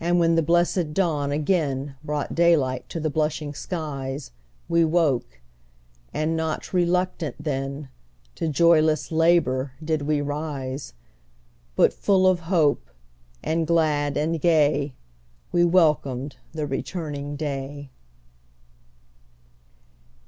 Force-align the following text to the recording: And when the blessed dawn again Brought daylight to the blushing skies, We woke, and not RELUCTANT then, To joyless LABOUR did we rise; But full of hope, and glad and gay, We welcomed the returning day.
And 0.00 0.18
when 0.18 0.34
the 0.34 0.42
blessed 0.42 0.92
dawn 0.92 1.30
again 1.30 1.94
Brought 2.02 2.34
daylight 2.34 2.88
to 2.88 2.98
the 2.98 3.08
blushing 3.08 3.54
skies, 3.54 4.32
We 4.68 4.84
woke, 4.84 5.40
and 6.12 6.36
not 6.36 6.72
RELUCTANT 6.72 7.36
then, 7.38 7.88
To 8.34 8.48
joyless 8.48 9.12
LABOUR 9.12 9.74
did 9.84 10.02
we 10.02 10.20
rise; 10.20 10.92
But 11.76 11.92
full 11.92 12.26
of 12.26 12.40
hope, 12.50 12.90
and 13.40 13.64
glad 13.64 14.16
and 14.16 14.40
gay, 14.40 14.94
We 15.52 15.64
welcomed 15.64 16.34
the 16.50 16.66
returning 16.66 17.36
day. 17.36 17.90